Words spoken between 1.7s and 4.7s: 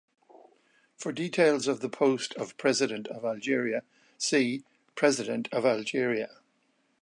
the post of President of Algeria see: